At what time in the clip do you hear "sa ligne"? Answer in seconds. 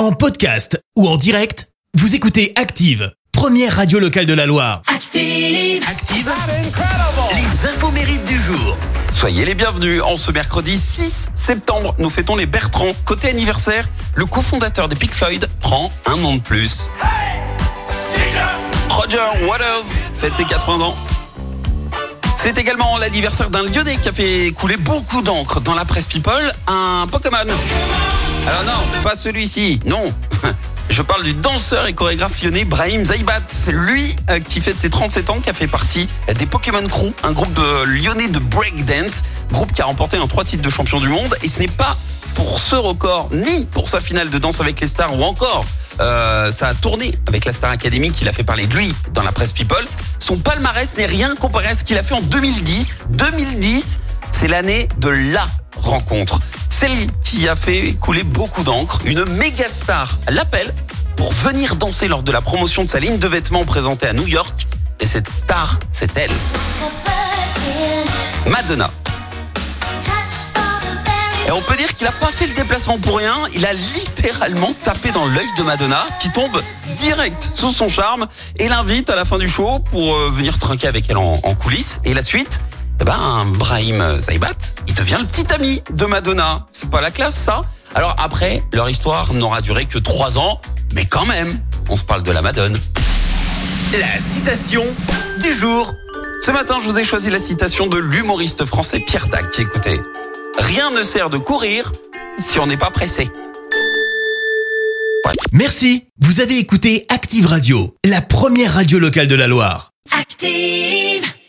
62.88-63.18